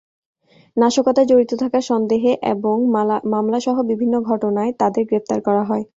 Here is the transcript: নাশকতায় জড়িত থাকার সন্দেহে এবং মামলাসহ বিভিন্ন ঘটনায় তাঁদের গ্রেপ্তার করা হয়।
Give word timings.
নাশকতায় 0.77 1.27
জড়িত 1.27 1.51
থাকার 1.61 1.83
সন্দেহে 1.83 2.33
এবং 2.53 2.75
মামলাসহ 3.33 3.75
বিভিন্ন 3.91 4.15
ঘটনায় 4.21 4.71
তাঁদের 4.79 5.03
গ্রেপ্তার 5.05 5.39
করা 5.41 5.63
হয়। 5.63 5.83